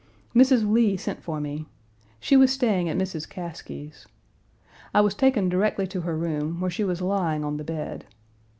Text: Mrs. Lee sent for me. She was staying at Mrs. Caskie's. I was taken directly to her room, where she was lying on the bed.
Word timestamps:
Mrs. 0.35 0.67
Lee 0.67 0.97
sent 0.97 1.21
for 1.21 1.39
me. 1.39 1.67
She 2.19 2.35
was 2.35 2.51
staying 2.51 2.89
at 2.89 2.97
Mrs. 2.97 3.29
Caskie's. 3.29 4.07
I 4.95 5.01
was 5.01 5.13
taken 5.13 5.47
directly 5.47 5.85
to 5.85 6.01
her 6.01 6.17
room, 6.17 6.59
where 6.59 6.71
she 6.71 6.83
was 6.83 7.03
lying 7.03 7.43
on 7.45 7.57
the 7.57 7.63
bed. 7.63 8.05